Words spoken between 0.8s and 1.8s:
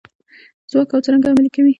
او څرنګه عملي کوي؟